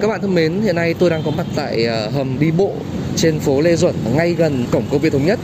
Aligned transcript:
các 0.00 0.08
bạn 0.08 0.20
thân 0.20 0.34
mến, 0.34 0.62
hiện 0.62 0.76
nay 0.76 0.94
tôi 0.98 1.10
đang 1.10 1.22
có 1.24 1.30
mặt 1.30 1.46
tại 1.56 1.86
à, 1.86 2.08
hầm 2.14 2.38
đi 2.40 2.50
bộ 2.50 2.72
trên 3.16 3.38
phố 3.40 3.60
Lê 3.60 3.76
Duẩn 3.76 3.94
ngay 4.16 4.32
gần 4.34 4.66
cổng 4.70 4.82
công 4.90 5.00
viên 5.00 5.12
Thống 5.12 5.26
Nhất. 5.26 5.38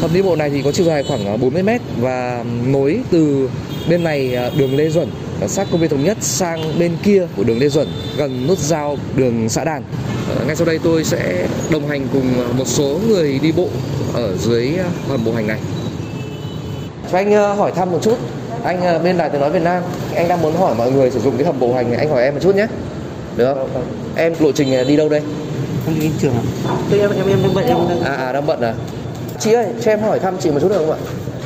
Hầm 0.00 0.14
đi 0.14 0.22
bộ 0.22 0.36
này 0.36 0.50
thì 0.50 0.62
có 0.62 0.72
chiều 0.72 0.86
dài 0.86 1.04
khoảng 1.08 1.26
à, 1.26 1.36
40 1.36 1.62
m 1.62 1.68
và 2.00 2.44
nối 2.66 3.00
từ 3.10 3.50
bên 3.88 4.04
này 4.04 4.34
à, 4.34 4.50
đường 4.58 4.76
Lê 4.76 4.88
Duẩn 4.88 5.08
sát 5.46 5.66
công 5.70 5.80
viên 5.80 5.90
Thống 5.90 6.04
Nhất 6.04 6.16
sang 6.20 6.78
bên 6.78 6.92
kia 7.02 7.26
của 7.36 7.44
đường 7.44 7.58
Lê 7.58 7.68
Duẩn 7.68 7.88
gần 8.16 8.46
nút 8.46 8.58
giao 8.58 8.96
đường 9.16 9.48
xã 9.48 9.64
Đàn. 9.64 9.82
Ờ, 10.28 10.44
Ngay 10.46 10.56
sau 10.56 10.66
đây 10.66 10.78
tôi 10.84 11.04
sẽ 11.04 11.46
đồng 11.70 11.88
hành 11.88 12.06
cùng 12.12 12.58
một 12.58 12.66
số 12.66 13.00
người 13.08 13.38
đi 13.42 13.52
bộ 13.52 13.68
ở 14.14 14.36
dưới 14.36 14.72
hầm 15.08 15.24
bộ 15.24 15.32
hành 15.32 15.46
này. 15.46 15.58
Cho 17.12 17.18
anh 17.18 17.32
hỏi 17.32 17.72
thăm 17.76 17.90
một 17.92 17.98
chút. 18.02 18.18
Anh 18.64 19.02
bên 19.04 19.16
Đài 19.16 19.30
Tiếng 19.30 19.40
nói 19.40 19.50
Việt 19.50 19.62
Nam, 19.62 19.82
anh 20.14 20.28
đang 20.28 20.42
muốn 20.42 20.56
hỏi 20.56 20.74
mọi 20.74 20.92
người 20.92 21.10
sử 21.10 21.20
dụng 21.20 21.36
cái 21.36 21.46
hầm 21.46 21.60
bộ 21.60 21.74
hành 21.74 21.90
này, 21.90 21.98
anh 21.98 22.10
hỏi 22.10 22.22
em 22.22 22.34
một 22.34 22.40
chút 22.42 22.54
nhé. 22.56 22.66
Được 23.38 23.54
không? 23.54 23.84
Em 24.16 24.32
lộ 24.40 24.52
trình 24.52 24.74
à, 24.74 24.84
đi 24.84 24.96
đâu 24.96 25.08
đây? 25.08 25.20
Không 25.84 25.94
đi 25.94 26.00
đến 26.00 26.12
trường 26.20 26.32
ạ. 26.34 26.42
Tôi 26.90 27.00
em 27.00 27.10
em 27.10 27.26
em 27.28 27.38
đang 27.42 27.54
bận 27.54 27.66
em 27.66 27.76
đang 27.88 28.00
À, 28.00 28.14
à 28.14 28.32
đang 28.32 28.46
bận 28.46 28.60
à? 28.60 28.74
Chị 29.40 29.52
ơi, 29.52 29.66
cho 29.80 29.90
em 29.90 30.00
hỏi 30.00 30.18
thăm 30.18 30.34
chị 30.40 30.50
một 30.50 30.58
chút 30.60 30.68
được 30.68 30.78
không 30.78 30.90
ạ? 30.90 30.98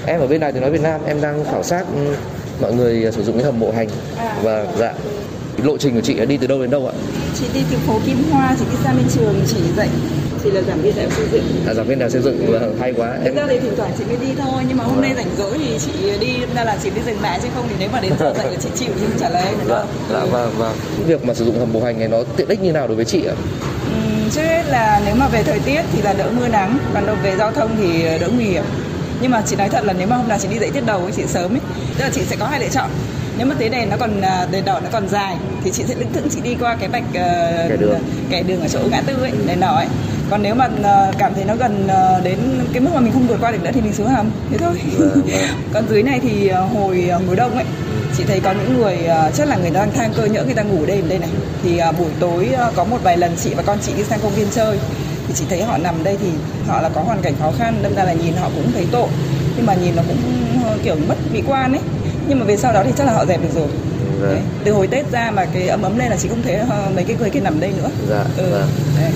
Em 0.07 0.21
ở 0.21 0.27
bên 0.27 0.41
Đài 0.41 0.53
Tiếng 0.53 0.63
nói 0.63 0.71
Việt 0.71 0.83
Nam, 0.83 1.01
em 1.07 1.21
đang 1.21 1.45
khảo 1.45 1.63
sát 1.63 1.85
ừ, 1.95 2.15
mọi 2.61 2.73
người 2.75 3.13
sử 3.13 3.23
dụng 3.23 3.37
cái 3.37 3.45
hầm 3.45 3.61
bộ 3.61 3.73
hành 3.77 3.89
và 4.43 4.67
dạ 4.79 4.95
lộ 5.65 5.79
trình 5.79 5.95
của 5.95 6.01
chị 6.01 6.15
là 6.15 6.25
đi 6.25 6.37
từ 6.37 6.47
đâu 6.47 6.61
đến 6.61 6.71
đâu 6.71 6.87
ạ? 6.87 6.93
chị 7.39 7.45
đi 7.55 7.61
từ 7.71 7.77
phố 7.87 7.99
Kim 8.07 8.17
Hoa 8.31 8.57
chị 8.59 8.65
đi 8.71 8.77
sang 8.85 8.97
bên 8.97 9.07
trường 9.15 9.35
chỉ 9.47 9.57
dạy 9.77 9.89
chị 10.45 10.51
là 10.51 10.61
giảng 10.69 10.83
viên 10.83 10.97
đại 10.97 11.05
học 11.05 11.15
xây 11.17 11.27
dựng 11.33 11.45
À, 11.67 11.75
giảng 11.75 11.87
viên 11.87 11.99
đào 11.99 12.11
xây 12.11 12.23
dựng 12.23 12.47
vâng, 12.53 12.77
hay 12.81 12.93
quá. 12.97 13.13
thực 13.17 13.25
Em 13.25 13.35
ra 13.35 13.43
thì 13.49 13.59
thỉnh 13.59 13.73
thoảng 13.77 13.91
chị 13.99 14.05
mới 14.05 14.17
đi 14.17 14.27
thôi 14.39 14.63
nhưng 14.69 14.77
mà 14.77 14.85
hôm 14.85 15.01
nay 15.01 15.13
rảnh 15.17 15.27
rỗi 15.39 15.59
thì 15.59 15.79
chị 15.81 15.93
đi 16.21 16.33
ra 16.55 16.65
là 16.65 16.77
chị 16.83 16.91
đi 16.95 17.01
dừng 17.07 17.21
lại 17.23 17.39
chứ 17.43 17.49
không 17.55 17.65
thì 17.69 17.75
nếu 17.79 17.89
mà 17.93 18.01
đến 18.01 18.13
giờ 18.21 18.33
dạy 18.37 18.47
là 18.47 18.57
chị 18.63 18.69
chịu 18.77 18.89
không 19.01 19.19
trả 19.21 19.29
lời 19.29 19.45
được 19.59 19.65
dạ, 19.69 19.85
dạ 20.13 20.21
Ừ. 20.21 20.27
vâng 20.31 20.51
vâng. 20.59 20.75
Cái 20.97 21.05
việc 21.07 21.25
mà 21.25 21.35
sử 21.35 21.45
dụng 21.45 21.59
hầm 21.59 21.73
bộ 21.73 21.81
hành 21.85 21.99
này 21.99 22.09
nó 22.09 22.19
tiện 22.37 22.49
ích 22.49 22.63
như 22.63 22.73
nào 22.73 22.87
đối 22.87 22.97
với 22.97 23.05
chị 23.05 23.25
ạ? 23.27 23.35
Ừm, 23.85 24.31
trước 24.31 24.43
hết 24.43 24.63
là 24.69 25.01
nếu 25.07 25.15
mà 25.15 25.29
về 25.29 25.43
thời 25.43 25.59
tiết 25.59 25.83
thì 25.93 26.03
là 26.03 26.13
đỡ 26.13 26.31
mưa 26.39 26.49
nắng 26.49 26.79
còn 26.95 27.07
đâu 27.07 27.17
về 27.23 27.37
giao 27.39 27.53
thông 27.53 27.71
thì 27.79 28.03
đỡ 28.21 28.29
nguy 28.37 28.45
hiểm 28.45 28.65
nhưng 29.21 29.31
mà 29.31 29.43
chị 29.47 29.57
nói 29.57 29.69
thật 29.69 29.85
là 29.85 29.93
nếu 29.99 30.07
mà 30.07 30.17
hôm 30.17 30.29
nào 30.29 30.39
chị 30.41 30.49
đi 30.49 30.59
dạy 30.59 30.71
tiết 30.71 30.87
đầu 30.87 31.01
ấy, 31.03 31.13
chị 31.17 31.23
sớm 31.29 31.55
ấy 31.55 31.61
tức 31.99 32.05
là 32.05 32.11
chị 32.15 32.21
sẽ 32.31 32.37
có 32.37 32.47
hai 32.47 32.61
lựa 32.61 32.69
chọn 32.73 32.91
nếu 33.39 33.47
mà 33.47 33.55
thấy 33.59 33.69
đèn 33.69 33.91
nó 33.91 33.97
còn 33.97 34.21
à, 34.21 34.47
đèn 34.51 34.65
đỏ 34.65 34.81
nó 34.85 34.89
còn 34.93 35.09
dài 35.09 35.37
thì 35.65 35.71
chị 35.71 35.85
sẽ 35.89 35.95
lững 35.95 36.13
thững 36.13 36.29
chị 36.31 36.41
đi 36.41 36.57
qua 36.61 36.77
cái 36.81 36.89
bạch 36.89 37.03
ờ, 37.15 37.67
Kẻ 37.69 37.77
đường. 37.77 37.99
kẻ 38.31 38.43
đường 38.43 38.61
ở 38.61 38.69
chỗ 38.69 38.79
ngã 38.91 39.01
tư 39.07 39.15
ấy 39.23 39.33
đèn 39.47 39.61
đỏ 39.61 39.75
ấy 39.77 39.87
còn 40.33 40.43
nếu 40.43 40.55
mà 40.55 40.69
ờ, 40.83 41.13
cảm 41.19 41.35
thấy 41.35 41.45
nó 41.45 41.55
gần 41.57 41.89
ờ, 41.89 42.21
đến 42.25 42.39
cái 42.73 42.81
mức 42.81 42.91
mà 42.95 43.01
mình 43.01 43.13
không 43.13 43.27
vượt 43.27 43.37
qua 43.41 43.51
được 43.51 43.63
nữa 43.63 43.71
thì 43.75 43.81
mình 43.81 43.93
xuống 43.93 44.07
hầm 44.07 44.31
thế 44.51 44.59
thôi. 44.59 44.75
Vâng, 44.99 45.11
vâng. 45.15 45.27
còn 45.73 45.89
dưới 45.89 46.03
này 46.03 46.21
thì 46.21 46.49
ờ, 46.49 46.65
hồi 46.65 47.11
mùa 47.27 47.35
đông 47.35 47.55
ấy 47.55 47.65
chị 48.17 48.25
thấy 48.27 48.41
có 48.41 48.53
những 48.53 48.79
người 48.79 48.99
chắc 49.35 49.49
là 49.49 49.57
người 49.57 49.71
ta 49.71 49.81
đang 49.81 49.93
than 49.93 50.13
cơ 50.17 50.25
nhỡ 50.25 50.45
người 50.45 50.55
ta 50.55 50.63
ngủ 50.63 50.87
đêm 50.87 51.09
đây 51.09 51.19
này. 51.19 51.29
Thì 51.63 51.81
buổi 51.99 52.09
tối 52.21 52.49
có 52.77 52.85
một 52.85 52.99
vài 53.03 53.17
lần 53.17 53.33
chị 53.43 53.55
và 53.55 53.63
con 53.63 53.79
chị 53.83 53.93
đi 53.97 54.05
sang 54.05 54.21
công 54.23 54.33
viên 54.33 54.47
chơi 54.51 54.79
thì 55.29 55.35
chị 55.35 55.45
thấy 55.49 55.63
họ 55.63 55.79
nằm 55.79 56.05
đây 56.05 56.17
thì 56.21 56.29
họ 56.67 56.81
là 56.81 56.89
có 56.89 57.01
hoàn 57.01 57.23
cảnh 57.23 57.35
khó 57.41 57.53
khăn 57.59 57.75
đâm 57.83 57.95
ra 57.95 58.05
là 58.05 58.13
nhìn 58.13 58.35
họ 58.41 58.51
cũng 58.57 58.73
thấy 58.73 58.87
tội. 58.93 59.09
Nhưng 59.57 59.67
mà 59.67 59.75
nhìn 59.75 59.97
nó 59.97 60.03
cũng 60.09 60.19
kiểu 60.83 60.97
mất 61.09 61.17
mỹ 61.33 61.43
quan 61.47 61.73
ấy. 61.73 61.83
Nhưng 62.29 62.39
mà 62.39 62.45
về 62.45 62.57
sau 62.57 62.73
đó 62.73 62.83
thì 62.85 62.93
chắc 62.97 63.07
là 63.07 63.13
họ 63.13 63.27
dẹp 63.27 63.43
được 63.43 63.55
rồi. 63.55 63.69
Đấy. 64.23 64.41
từ 64.65 64.73
hồi 64.73 64.87
tết 64.87 65.11
ra 65.13 65.31
mà 65.31 65.45
cái 65.55 65.69
ấm 65.69 65.83
ấm 65.83 65.99
lên 65.99 66.11
là 66.11 66.17
chị 66.17 66.29
không 66.29 66.43
thấy 66.43 66.55
ờ, 66.55 66.91
mấy 66.95 67.05
cái 67.05 67.17
người 67.21 67.31
kia 67.31 67.41
nằm 67.41 67.61
đây 67.61 67.73
nữa 67.83 67.89
Dạ, 68.11 68.25
ừ. 68.37 68.51
vâng. 68.51 68.69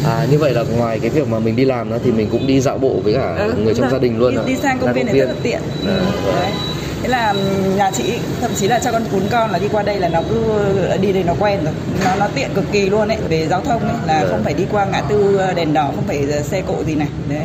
À 0.06 0.26
như 0.30 0.38
vậy 0.38 0.54
là 0.54 0.62
ngoài 0.76 0.98
cái 1.00 1.10
việc 1.10 1.28
mà 1.28 1.38
mình 1.38 1.56
đi 1.56 1.64
làm 1.64 1.90
đó 1.90 1.96
thì 2.04 2.10
mình 2.12 2.28
cũng 2.32 2.46
đi 2.46 2.60
dạo 2.60 2.78
bộ 2.78 3.00
với 3.04 3.14
cả 3.14 3.34
Ừ, 3.38 3.44
người 3.46 3.54
trong 3.56 3.66
đúng 3.66 3.76
gia 3.76 3.88
rồi. 3.88 4.00
đình 4.00 4.18
luôn 4.18 4.30
đi, 4.34 4.36
ạ? 4.40 4.42
đi 4.46 4.56
sang 4.62 4.78
công 4.78 4.92
viên 4.92 5.06
này 5.06 5.18
rất 5.18 5.26
là 5.26 5.34
tiện 5.42 5.60
À, 5.86 5.96
ừ. 5.96 6.00
vâng. 6.24 6.34
đấy. 6.34 6.50
Thế 7.02 7.08
là 7.08 7.34
nhà 7.76 7.90
chị 7.94 8.04
thậm 8.40 8.50
chí 8.56 8.68
là 8.68 8.78
cho 8.78 8.92
con 8.92 9.02
cún 9.12 9.22
con 9.30 9.50
là 9.50 9.58
đi 9.58 9.68
qua 9.72 9.82
đây 9.82 9.98
là 10.00 10.08
nó 10.08 10.22
cứ 10.28 10.42
đi 11.00 11.12
đây 11.12 11.22
nó 11.24 11.34
quen 11.40 11.58
rồi 11.64 11.72
nó 12.04 12.10
nó 12.18 12.28
tiện 12.34 12.50
cực 12.54 12.64
kỳ 12.72 12.90
luôn 12.90 13.08
ấy 13.08 13.18
về 13.28 13.46
giao 13.50 13.60
thông 13.60 13.82
ấy 13.82 13.96
là 14.06 14.20
Vâng. 14.20 14.30
không 14.30 14.44
phải 14.44 14.54
đi 14.54 14.64
qua 14.72 14.84
ngã 14.84 15.00
tư 15.08 15.40
đèn 15.56 15.72
đỏ 15.72 15.90
không 15.94 16.04
phải 16.06 16.26
xe 16.42 16.62
cộ 16.66 16.74
gì 16.86 16.94
này 16.94 17.08
đấy 17.28 17.40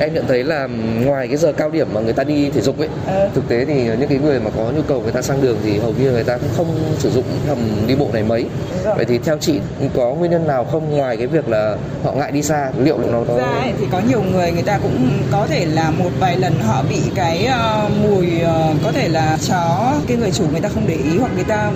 Em 0.00 0.14
nhận 0.14 0.24
thấy 0.28 0.44
là 0.44 0.68
ngoài 1.04 1.28
cái 1.28 1.36
giờ 1.36 1.52
cao 1.52 1.70
điểm 1.70 1.88
mà 1.94 2.00
người 2.00 2.12
ta 2.12 2.24
đi 2.24 2.50
thể 2.50 2.60
dục 2.60 2.78
ấy, 2.78 2.88
Ờ. 3.06 3.28
thực 3.34 3.48
tế 3.48 3.64
thì 3.64 3.74
những 3.84 4.08
cái 4.08 4.18
người 4.18 4.40
mà 4.40 4.50
có 4.56 4.62
nhu 4.76 4.82
cầu 4.82 5.00
người 5.00 5.12
ta 5.12 5.22
sang 5.22 5.42
đường 5.42 5.56
thì 5.64 5.78
hầu 5.78 5.94
như 5.98 6.10
người 6.10 6.24
ta 6.24 6.36
cũng 6.36 6.48
không 6.56 6.66
sử 6.98 7.10
dụng 7.10 7.24
hầm 7.48 7.58
đi 7.86 7.94
bộ 7.94 8.08
này 8.12 8.22
mấy. 8.22 8.44
Vậy 8.96 9.04
thì 9.04 9.18
theo 9.18 9.36
chị 9.40 9.60
có 9.96 10.14
nguyên 10.14 10.30
nhân 10.30 10.46
nào 10.46 10.64
không 10.64 10.90
ngoài 10.96 11.16
cái 11.16 11.26
việc 11.26 11.48
là 11.48 11.76
họ 12.04 12.12
ngại 12.12 12.32
đi 12.32 12.42
xa, 12.42 12.70
liệu 12.78 12.98
nó 13.12 13.22
có 13.28 13.36
ra 13.38 13.44
ấy, 13.44 13.72
thì 13.80 13.86
có 13.92 14.00
nhiều 14.08 14.22
người 14.32 14.52
người 14.52 14.62
ta 14.62 14.78
cũng 14.82 15.08
có 15.32 15.46
thể 15.50 15.66
là 15.66 15.90
một 15.90 16.10
vài 16.20 16.36
lần 16.36 16.52
họ 16.66 16.82
bị 16.90 17.00
cái 17.14 17.44
ờ, 17.46 17.88
mùi 18.02 18.26
ờ, 18.44 18.74
có 18.84 18.92
thể 18.96 19.08
là 19.08 19.38
chó, 19.48 19.94
cái 20.06 20.16
người 20.16 20.30
chủ 20.30 20.44
người 20.52 20.60
ta 20.60 20.68
không 20.68 20.86
để 20.86 20.94
ý 20.94 21.18
hoặc 21.18 21.30
người 21.34 21.44
ta 21.44 21.70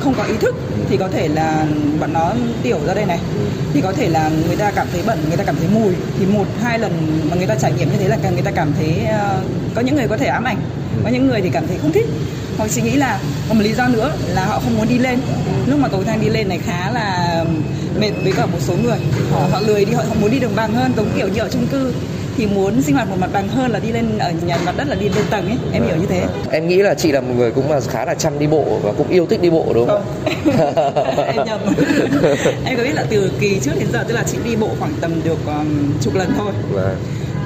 không 0.00 0.14
có 0.14 0.24
ý 0.24 0.34
thức 0.40 0.54
thì 0.88 0.96
có 0.96 1.08
thể 1.08 1.28
là 1.28 1.64
bọn 2.00 2.12
nó 2.12 2.32
tiểu 2.62 2.78
ra 2.86 2.94
đây 2.94 3.06
này. 3.06 3.18
Thì 3.74 3.80
có 3.80 3.92
thể 3.92 4.08
là 4.08 4.30
người 4.46 4.56
ta 4.56 4.70
cảm 4.70 4.86
thấy 4.92 5.02
bẩn, 5.06 5.18
người 5.28 5.36
ta 5.36 5.44
cảm 5.44 5.56
thấy 5.56 5.68
mùi. 5.74 5.92
Thì 6.18 6.26
một, 6.26 6.46
hai 6.62 6.78
lần 6.78 6.92
mà 7.30 7.36
người 7.36 7.46
ta 7.46 7.54
trải 7.54 7.72
nghiệm 7.72 7.90
như 7.90 7.96
thế 7.98 8.08
là 8.08 8.16
người 8.30 8.42
ta 8.42 8.50
cảm 8.50 8.72
thấy 8.78 9.06
ờ, 9.06 9.40
có 9.74 9.80
những 9.80 9.96
người 9.96 10.08
có 10.08 10.16
thể 10.16 10.26
ám 10.26 10.44
ảnh, 10.44 10.58
có 11.04 11.10
những 11.10 11.28
người 11.28 11.40
thì 11.40 11.50
cảm 11.52 11.66
thấy 11.66 11.78
không 11.82 11.92
thích. 11.92 12.06
Hoặc 12.58 12.70
suy 12.70 12.82
nghĩ 12.82 12.96
là 12.96 13.20
còn 13.48 13.58
một 13.58 13.64
lý 13.64 13.72
do 13.72 13.88
nữa 13.88 14.12
là 14.28 14.44
họ 14.44 14.60
không 14.64 14.76
muốn 14.76 14.88
đi 14.88 14.98
lên. 14.98 15.18
Lúc 15.66 15.78
mà 15.78 15.88
cầu 15.88 16.04
thang 16.04 16.20
đi 16.20 16.28
lên 16.28 16.48
này 16.48 16.58
khá 16.66 16.90
là 16.90 17.44
mệt 18.00 18.10
với 18.22 18.32
cả 18.32 18.46
một 18.46 18.58
số 18.60 18.74
người. 18.82 18.98
Họ 19.32 19.40
họ 19.52 19.60
lười 19.60 19.84
đi, 19.84 19.92
họ 19.92 20.02
không 20.08 20.20
muốn 20.20 20.30
đi 20.30 20.38
đường 20.38 20.56
bằng 20.56 20.72
hơn, 20.74 20.92
giống 20.96 21.10
kiểu 21.16 21.28
như 21.28 21.40
ở 21.40 21.48
chung 21.48 21.66
cư 21.66 21.92
thì 22.40 22.46
muốn 22.46 22.82
sinh 22.82 22.94
hoạt 22.94 23.08
một 23.08 23.16
mặt 23.20 23.30
bằng 23.32 23.48
hơn 23.48 23.70
là 23.70 23.78
đi 23.78 23.92
lên 23.92 24.18
ở 24.18 24.32
nhà 24.46 24.58
mặt 24.66 24.74
đất 24.76 24.88
là 24.88 24.94
đi 24.94 25.08
lên 25.08 25.24
tầng 25.30 25.46
ấy. 25.46 25.56
Em 25.72 25.82
hiểu 25.86 25.96
như 25.96 26.06
thế. 26.06 26.24
Em 26.50 26.68
nghĩ 26.68 26.76
là 26.76 26.94
chị 26.94 27.12
là 27.12 27.20
một 27.20 27.34
người 27.36 27.50
cũng 27.50 27.70
là 27.70 27.80
khá 27.80 28.04
là 28.04 28.14
chăm 28.14 28.38
đi 28.38 28.46
bộ 28.46 28.78
và 28.82 28.92
cũng 28.92 29.08
yêu 29.08 29.26
thích 29.26 29.42
đi 29.42 29.50
bộ 29.50 29.72
đúng 29.74 29.88
không? 29.88 30.02
không. 30.56 31.16
Em 31.26 31.36
nhầm. 31.46 31.60
Em 32.64 32.76
có 32.76 32.82
biết 32.82 32.94
là 32.94 33.04
từ 33.10 33.30
kỳ 33.40 33.58
trước 33.62 33.72
đến 33.78 33.88
giờ 33.92 34.04
tức 34.08 34.14
là 34.14 34.24
chị 34.32 34.38
đi 34.44 34.56
bộ 34.56 34.68
khoảng 34.78 34.92
tầm 35.00 35.20
được 35.24 35.46
um, 35.46 35.92
chục 36.00 36.14
lần 36.14 36.32
thôi. 36.38 36.52
Vâng. 36.72 36.96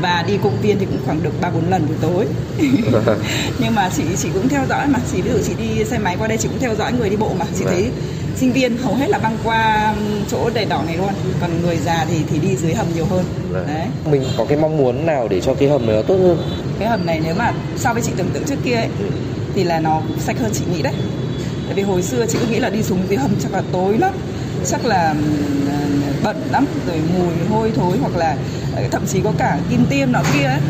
và 0.03 0.25
đi 0.29 0.39
công 0.43 0.57
viên 0.63 0.79
thì 0.79 0.87
cũng 0.87 0.99
khoảng 1.07 1.23
được 1.23 1.31
ba 1.41 1.51
bốn 1.51 1.71
lần 1.71 1.87
buổi 1.87 1.97
tối. 2.03 2.27
Nhưng 3.59 3.75
mà 3.75 3.91
chị 3.97 4.03
chị 4.19 4.29
cũng 4.35 4.49
theo 4.49 4.63
dõi 4.69 4.87
mà. 4.87 4.99
Chị 5.13 5.23
ví 5.23 5.31
dụ 5.31 5.39
chị 5.47 5.53
đi 5.59 5.85
xe 5.85 5.99
máy 5.99 6.17
qua 6.19 6.29
đây 6.29 6.39
chị 6.39 6.49
cũng 6.49 6.59
theo 6.61 6.75
dõi 6.75 6.93
người 6.93 7.11
đi 7.11 7.17
bộ 7.17 7.31
mà. 7.39 7.45
Chị 7.59 7.65
Vâng. 7.65 7.75
thấy 7.75 7.91
sinh 8.37 8.53
viên 8.53 8.77
hầu 8.77 8.95
hết 8.95 9.09
là 9.09 9.19
băng 9.19 9.37
qua 9.45 9.95
chỗ 10.31 10.51
đèn 10.55 10.69
đỏ 10.69 10.83
này 10.87 10.97
luôn. 10.97 11.11
Còn 11.41 11.63
người 11.63 11.77
già 11.77 12.07
thì 12.11 12.17
thì 12.31 12.39
đi 12.39 12.57
dưới 12.57 12.75
hầm 12.75 12.87
nhiều 12.95 13.05
hơn. 13.11 13.25
Vâng. 13.51 13.67
đấy. 13.67 13.87
Mình 14.11 14.25
có 14.39 14.45
cái 14.45 14.59
mong 14.59 14.77
muốn 14.77 15.07
nào 15.07 15.29
để 15.29 15.41
cho 15.41 15.55
cái 15.55 15.69
hầm 15.69 15.87
này 15.87 15.97
nó 15.97 16.03
tốt 16.03 16.17
hơn? 16.17 16.39
cái 16.79 16.89
hầm 16.89 17.07
này 17.07 17.21
nếu 17.25 17.35
mà 17.35 17.53
so 17.77 17.93
với 17.93 18.03
chị 18.03 18.13
tưởng 18.17 18.31
tượng 18.35 18.45
trước 18.45 18.59
kia 18.65 18.75
ấy, 18.75 18.89
thì 19.55 19.65
là 19.65 19.81
nó 19.81 20.01
sạch 20.19 20.37
hơn 20.41 20.51
chị 20.55 20.65
nghĩ 20.75 20.83
đấy. 20.83 20.93
Tại 21.67 21.75
vì 21.75 21.83
hồi 21.83 22.03
xưa 22.03 22.27
chị 22.27 22.39
cứ 22.41 22.47
nghĩ 22.47 22.61
là 22.61 22.71
đi 22.71 22.83
xuống 22.83 22.99
dưới 23.09 23.19
hầm 23.19 23.31
chắc 23.43 23.53
là 23.53 23.63
tối 23.73 23.99
lắm 23.99 24.13
chắc 24.67 24.85
là 24.87 25.15
bẩn 26.23 26.37
lắm 26.53 26.67
rồi 26.87 26.97
mùi 27.19 27.35
hôi 27.51 27.73
thối 27.77 27.99
hoặc 28.01 28.17
là 28.17 28.37
ờ, 28.77 28.83
thậm 28.91 29.03
chí 29.07 29.21
có 29.25 29.33
cả 29.39 29.59
kim 29.71 29.87
tiêm 29.91 30.13
nọ 30.13 30.23
kia 30.35 30.45
ấy. 30.45 30.61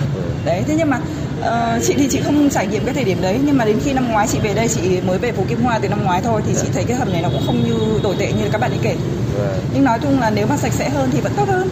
Đấy 0.44 0.62
thế 0.66 0.74
nhưng 0.78 0.90
mà 0.90 1.00
ờ, 1.44 1.78
chị 1.86 1.94
thì 1.96 2.08
chị 2.10 2.20
không 2.20 2.50
trải 2.50 2.66
nghiệm 2.66 2.84
cái 2.84 2.94
thời 2.94 3.04
điểm 3.04 3.18
đấy 3.22 3.38
nhưng 3.44 3.58
mà 3.58 3.64
đến 3.64 3.76
khi 3.84 3.92
năm 3.92 4.08
ngoái 4.12 4.26
chị 4.28 4.38
về 4.42 4.54
đây 4.54 4.68
chị 4.68 5.00
mới 5.06 5.18
về 5.18 5.32
phố 5.32 5.42
Kim 5.48 5.62
Hoa 5.62 5.78
từ 5.78 5.88
năm 5.88 6.04
ngoái 6.04 6.22
thôi 6.22 6.42
thì 6.46 6.54
chị 6.62 6.68
thấy 6.74 6.84
cái 6.84 6.96
hầm 6.96 7.12
này 7.12 7.22
nó 7.22 7.28
cũng 7.28 7.42
không 7.46 7.64
như 7.64 7.74
tồi 8.02 8.14
tệ 8.18 8.32
như 8.32 8.44
các 8.52 8.60
bạn 8.60 8.70
ấy 8.70 8.78
kể 8.82 8.96
Vâng. 9.38 9.58
nhưng 9.74 9.84
nói 9.84 9.98
chung 10.02 10.20
là 10.20 10.30
nếu 10.30 10.46
mà 10.46 10.56
sạch 10.56 10.72
sẽ 10.72 10.88
hơn 10.88 11.08
thì 11.12 11.20
vẫn 11.20 11.32
tốt 11.36 11.48
hơn 11.48 11.68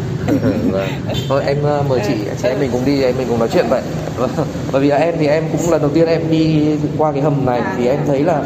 vâng. 0.70 0.88
Thôi 1.28 1.42
em 1.46 1.56
ờ, 1.62 1.82
mời 1.88 2.00
chị, 2.08 2.14
chị 2.42 2.48
em 2.48 2.60
mình 2.60 2.70
cùng 2.72 2.84
đi, 2.84 3.02
em 3.02 3.14
mình 3.18 3.26
cùng 3.28 3.38
nói 3.38 3.48
chuyện 3.52 3.66
vậy. 3.70 3.82
Bởi 4.72 4.82
vì 4.82 4.88
là 4.88 4.96
em 4.96 5.14
thì 5.18 5.26
em 5.26 5.44
cũng 5.52 5.70
lần 5.70 5.80
đầu 5.82 5.90
tiên 5.90 6.08
em 6.08 6.30
đi 6.30 6.66
qua 6.98 7.12
cái 7.12 7.20
hầm 7.22 7.46
này 7.46 7.58
À. 7.60 7.74
thì 7.78 7.86
em 7.86 7.98
thấy 8.06 8.22
là 8.22 8.42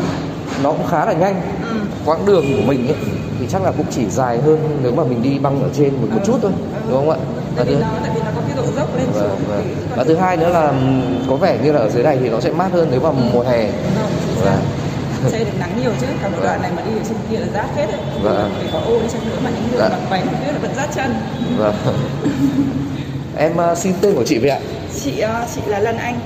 nó 0.63 0.73
cũng 0.73 0.87
khá 0.87 1.05
là 1.05 1.13
nhanh. 1.13 1.41
Ừ. 1.71 1.77
Quãng 2.05 2.27
đường 2.27 2.45
của 2.57 2.63
mình 2.67 2.87
ấy 2.87 2.97
thì 3.41 3.47
chắc 3.53 3.63
là 3.63 3.73
cũng 3.77 3.87
chỉ 3.91 4.03
dài 4.11 4.39
hơn 4.39 4.79
nếu 4.83 4.93
mà 4.93 5.05
mình 5.05 5.23
đi 5.23 5.39
băng 5.39 5.63
ở 5.63 5.69
trên 5.77 5.93
một, 5.95 6.09
một 6.11 6.21
chút 6.27 6.39
thôi, 6.43 6.53
đúng 6.89 6.97
không 6.97 7.11
ạ? 7.11 7.17
Và 7.57 7.65
tại 7.65 7.67
vì 7.67 7.75
thứ, 7.75 7.81
nó 7.81 7.89
tại 8.03 8.11
vì 8.15 8.21
nó 8.21 8.31
có 8.37 8.41
cái 8.49 8.57
độ 8.57 8.63
dốc 8.77 8.97
lên 8.97 9.07
vâng, 9.13 9.29
xuống 9.29 9.49
vâng. 9.49 9.63
thì 9.65 9.71
còn 9.91 9.99
Và 9.99 10.05
thứ 10.05 10.17
hai 10.17 10.37
nữa 10.37 10.49
là 10.49 10.67
ừm, 10.67 11.03
có 11.31 11.37
vẻ 11.37 11.59
như 11.63 11.73
là 11.73 11.79
ở 11.81 11.89
dưới 11.91 12.03
này 12.03 12.19
thì 12.23 12.29
nó 12.29 12.41
sẽ 12.41 12.51
mát 12.51 12.73
hơn 12.73 12.89
nếu 12.91 13.01
mà 13.01 13.11
mùa 13.33 13.43
hè. 13.43 13.71
Vâng. 14.45 14.61
xe 15.31 15.39
được 15.39 15.51
nắng 15.61 15.71
nhiều 15.83 15.91
chứ 16.01 16.07
cả 16.23 16.29
một 16.29 16.39
đoạn 16.43 16.63
này 16.63 16.71
mà 16.77 16.83
đi 16.83 16.91
ở 16.99 17.05
trên 17.09 17.17
kia 17.31 17.37
là 17.37 17.47
rát 17.55 17.77
hết 17.77 17.87
đấy 17.87 18.01
Vâng. 18.23 18.51
vì 18.63 18.69
có 18.73 18.79
ô 18.79 18.99
đi 19.03 19.07
chăng 19.13 19.29
nữa 19.29 19.37
mà 19.45 19.51
những 19.51 19.69
người 19.71 19.79
Dạ. 19.81 19.89
mặc 19.89 19.99
váy 20.11 20.23
mặc 20.25 20.33
tuyết 20.45 20.55
là 20.55 20.59
vẫn 20.63 20.71
rát 20.77 20.89
chân 20.95 21.15
Vâng. 21.59 21.75
em 23.37 23.57
ờ, 23.57 23.75
xin 23.75 23.93
tên 24.01 24.15
của 24.15 24.25
chị 24.25 24.39
vậy 24.39 24.51
ạ? 24.51 24.59
chị 25.05 25.19
ờ, 25.21 25.45
chị 25.55 25.61
là 25.67 25.79
Lân 25.79 25.97
Anh 25.97 26.19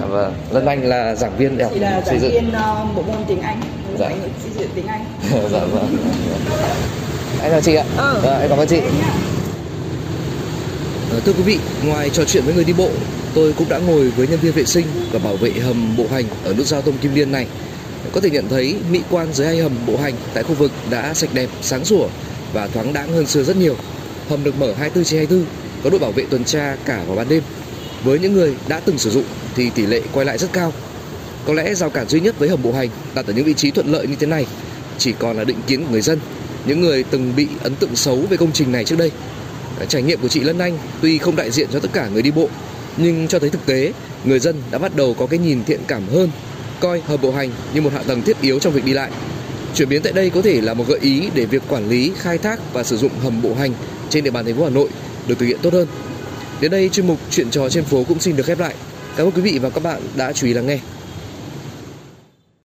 Dạ 0.00 0.06
vâng. 0.08 0.34
Lân 0.50 0.66
Anh 0.66 0.84
là 0.84 1.14
giảng 1.14 1.36
viên 1.36 1.58
đại 1.58 1.64
học 1.64 1.72
chị 1.74 1.80
là 1.80 2.00
giảng 2.06 2.18
viên 2.18 2.52
ờ, 2.52 2.84
bộ 2.96 3.02
môn 3.02 3.16
tiếng 3.26 3.40
Anh 3.40 3.60
Dạ. 3.98 4.06
Anh 4.06 4.18
tiếng 4.74 4.86
Anh 4.86 5.04
dạ 5.52 5.58
vâng. 5.72 5.96
Em 7.42 7.50
chào 7.52 7.60
chị 7.60 7.74
ạ. 7.74 7.84
Ừ. 7.96 8.18
Vâng, 8.22 8.40
em 8.40 8.48
cảm 8.50 8.58
ơn 8.58 8.68
chị. 8.68 8.80
Ờ, 11.10 11.20
thưa 11.20 11.32
quý 11.32 11.42
vị, 11.42 11.58
ngoài 11.84 12.10
trò 12.10 12.24
chuyện 12.24 12.44
với 12.44 12.54
người 12.54 12.64
đi 12.64 12.72
bộ, 12.72 12.90
tôi 13.34 13.52
cũng 13.52 13.68
đã 13.68 13.78
ngồi 13.78 14.10
với 14.10 14.26
nhân 14.28 14.40
viên 14.40 14.52
vệ 14.52 14.64
sinh 14.64 14.86
và 15.12 15.18
bảo 15.18 15.36
vệ 15.36 15.50
hầm 15.50 15.96
bộ 15.96 16.06
hành 16.10 16.24
ở 16.44 16.54
nút 16.54 16.66
giao 16.66 16.82
thông 16.82 16.98
Kim 16.98 17.14
Liên 17.14 17.32
này. 17.32 17.46
Có 18.12 18.20
thể 18.20 18.30
nhận 18.30 18.48
thấy 18.48 18.76
mỹ 18.90 19.00
quan 19.10 19.32
dưới 19.32 19.46
hai 19.46 19.58
hầm 19.58 19.72
bộ 19.86 19.96
hành 19.96 20.14
tại 20.34 20.42
khu 20.42 20.54
vực 20.54 20.72
đã 20.90 21.14
sạch 21.14 21.30
đẹp, 21.34 21.48
sáng 21.62 21.84
sủa 21.84 22.08
và 22.52 22.66
thoáng 22.66 22.92
đãng 22.92 23.12
hơn 23.12 23.26
xưa 23.26 23.42
rất 23.42 23.56
nhiều. 23.56 23.76
Hầm 24.28 24.44
được 24.44 24.58
mở 24.58 24.66
24 24.66 25.04
trên 25.04 25.18
24, 25.18 25.46
có 25.84 25.90
đội 25.90 26.00
bảo 26.00 26.12
vệ 26.12 26.24
tuần 26.30 26.44
tra 26.44 26.76
cả 26.84 27.02
vào 27.06 27.16
ban 27.16 27.28
đêm. 27.28 27.42
Với 28.04 28.18
những 28.18 28.32
người 28.32 28.54
đã 28.68 28.80
từng 28.80 28.98
sử 28.98 29.10
dụng 29.10 29.24
thì 29.56 29.70
tỷ 29.70 29.86
lệ 29.86 30.00
quay 30.12 30.26
lại 30.26 30.38
rất 30.38 30.52
cao. 30.52 30.72
Có 31.46 31.54
lẽ 31.54 31.74
rào 31.74 31.90
cản 31.90 32.08
duy 32.08 32.20
nhất 32.20 32.38
với 32.38 32.48
hầm 32.48 32.62
bộ 32.62 32.72
hành 32.72 32.88
đặt 33.14 33.26
ở 33.26 33.32
những 33.32 33.44
vị 33.44 33.54
trí 33.54 33.70
thuận 33.70 33.92
lợi 33.92 34.06
như 34.06 34.16
thế 34.20 34.26
này 34.26 34.46
chỉ 34.98 35.12
còn 35.18 35.36
là 35.36 35.44
định 35.44 35.58
kiến 35.66 35.84
của 35.84 35.90
người 35.90 36.02
dân. 36.02 36.18
những 36.66 36.80
người 36.80 37.02
từng 37.02 37.32
bị 37.36 37.48
ấn 37.62 37.74
tượng 37.74 37.96
xấu 37.96 38.16
về 38.30 38.36
công 38.36 38.52
trình 38.52 38.72
này 38.72 38.84
trước 38.84 38.98
đây. 38.98 39.10
Ờ, 39.80 39.86
trải 39.86 40.02
nghiệm 40.02 40.20
của 40.20 40.28
chị 40.28 40.40
Lân 40.40 40.58
Anh 40.58 40.78
tuy 41.02 41.18
không 41.18 41.36
đại 41.36 41.50
diện 41.50 41.68
cho 41.72 41.80
tất 41.80 41.88
cả 41.92 42.08
người 42.08 42.22
đi 42.22 42.30
bộ, 42.30 42.48
nhưng 42.96 43.28
cho 43.28 43.38
thấy 43.38 43.50
thực 43.50 43.66
tế, 43.66 43.92
người 44.24 44.38
dân 44.38 44.56
đã 44.70 44.78
bắt 44.78 44.96
đầu 44.96 45.14
có 45.14 45.26
cái 45.26 45.38
nhìn 45.38 45.64
thiện 45.64 45.80
cảm 45.86 46.02
hơn, 46.12 46.30
coi 46.80 47.00
hầm 47.06 47.20
bộ 47.20 47.32
hành 47.32 47.50
như 47.74 47.80
một 47.80 47.92
hạ 47.92 48.02
tầng 48.06 48.22
thiết 48.22 48.40
yếu 48.40 48.58
trong 48.58 48.72
việc 48.72 48.84
đi 48.84 48.92
lại. 48.92 49.10
Chuyển 49.74 49.88
biến 49.88 50.02
tại 50.02 50.12
đây 50.12 50.30
có 50.30 50.42
thể 50.42 50.60
là 50.60 50.74
một 50.74 50.84
gợi 50.88 50.98
ý 51.02 51.28
để 51.34 51.44
việc 51.44 51.62
quản 51.68 51.88
lý, 51.88 52.12
khai 52.18 52.38
thác 52.38 52.72
và 52.72 52.82
sử 52.82 52.96
dụng 52.96 53.12
hầm 53.22 53.42
bộ 53.42 53.54
hành 53.54 53.72
trên 54.10 54.24
địa 54.24 54.30
bàn 54.30 54.44
thành 54.44 54.56
phố 54.56 54.64
Hà 54.64 54.70
Nội 54.70 54.88
được 55.26 55.38
thực 55.38 55.46
hiện 55.46 55.58
tốt 55.62 55.72
hơn. 55.72 55.88
Đến 56.60 56.70
đây 56.70 56.88
chuyên 56.88 57.06
mục 57.06 57.18
chuyện 57.30 57.50
trò 57.50 57.68
trên 57.68 57.84
phố 57.84 58.04
cũng 58.04 58.20
xin 58.20 58.36
được 58.36 58.46
khép 58.46 58.58
lại. 58.58 58.74
Cảm 59.16 59.26
ơn 59.26 59.32
quý 59.32 59.42
vị 59.42 59.58
và 59.62 59.70
các 59.70 59.82
bạn 59.82 60.02
đã 60.16 60.32
chú 60.32 60.46
ý 60.46 60.54
lắng 60.54 60.66
nghe. 60.66 60.78